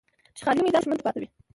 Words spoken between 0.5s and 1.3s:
میدان به دښمن ته پاتې وي.